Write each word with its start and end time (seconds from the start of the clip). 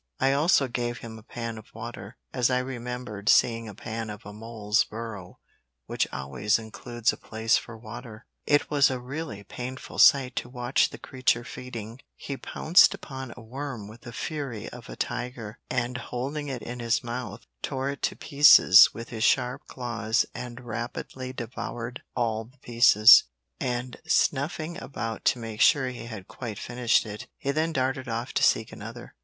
I 0.19 0.33
also 0.33 0.67
gave 0.67 0.97
him 0.97 1.19
a 1.19 1.21
pan 1.21 1.59
of 1.59 1.67
water, 1.75 2.17
as 2.33 2.49
I 2.49 2.57
remembered 2.57 3.29
seeing 3.29 3.67
a 3.69 3.75
plan 3.75 4.09
of 4.09 4.25
a 4.25 4.33
mole's 4.33 4.83
burrow 4.83 5.37
which 5.85 6.07
always 6.11 6.57
includes 6.57 7.13
a 7.13 7.17
place 7.17 7.55
for 7.57 7.77
water. 7.77 8.25
It 8.47 8.71
was 8.71 8.89
a 8.89 8.99
really 8.99 9.43
painful 9.43 9.99
sight 9.99 10.35
to 10.37 10.49
watch 10.49 10.89
the 10.89 10.97
creature 10.97 11.43
feeding; 11.43 11.99
he 12.15 12.35
pounced 12.35 12.95
upon 12.95 13.31
a 13.37 13.43
worm 13.43 13.87
with 13.87 14.01
the 14.01 14.11
fury 14.11 14.67
of 14.69 14.89
a 14.89 14.95
tiger, 14.95 15.59
and 15.69 15.97
holding 15.97 16.47
it 16.47 16.63
in 16.63 16.79
his 16.79 17.03
mouth, 17.03 17.45
tore 17.61 17.91
it 17.91 18.01
to 18.01 18.15
pieces 18.15 18.95
with 18.95 19.09
his 19.09 19.23
sharp 19.23 19.67
claws 19.67 20.25
and 20.33 20.61
rapidly 20.61 21.31
devoured 21.31 22.01
all 22.15 22.45
the 22.45 22.57
pieces, 22.57 23.25
and 23.59 23.97
snuffing 24.07 24.81
about 24.81 25.23
to 25.25 25.37
make 25.37 25.61
sure 25.61 25.89
he 25.89 26.05
had 26.07 26.27
quite 26.27 26.57
finished 26.57 27.05
it, 27.05 27.27
he 27.37 27.51
then 27.51 27.71
darted 27.71 28.09
off 28.09 28.33
to 28.33 28.41
seek 28.43 28.71
another. 28.71 29.13